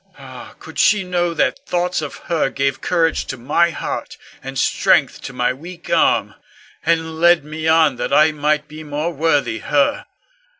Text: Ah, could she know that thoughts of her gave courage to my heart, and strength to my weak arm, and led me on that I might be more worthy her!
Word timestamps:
Ah, 0.17 0.55
could 0.57 0.79
she 0.79 1.03
know 1.03 1.31
that 1.35 1.59
thoughts 1.67 2.01
of 2.01 2.15
her 2.25 2.49
gave 2.49 2.81
courage 2.81 3.25
to 3.25 3.37
my 3.37 3.69
heart, 3.69 4.17
and 4.43 4.57
strength 4.57 5.21
to 5.21 5.31
my 5.31 5.53
weak 5.53 5.91
arm, 5.91 6.33
and 6.83 7.19
led 7.19 7.43
me 7.45 7.67
on 7.67 7.97
that 7.97 8.11
I 8.11 8.31
might 8.31 8.67
be 8.67 8.83
more 8.83 9.13
worthy 9.13 9.59
her! 9.59 10.07